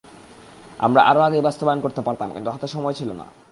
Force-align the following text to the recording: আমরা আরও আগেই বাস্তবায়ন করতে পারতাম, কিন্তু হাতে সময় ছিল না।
আমরা 0.85 1.01
আরও 1.09 1.21
আগেই 1.27 1.45
বাস্তবায়ন 1.47 1.79
করতে 1.85 2.01
পারতাম, 2.07 2.29
কিন্তু 2.33 2.49
হাতে 2.53 2.67
সময় 2.75 2.95
ছিল 2.99 3.09
না। 3.21 3.25